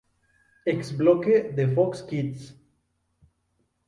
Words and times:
Ex-bloque 0.65 1.53
de 1.55 1.67
Fox 1.75 2.01
Kids. 2.07 2.57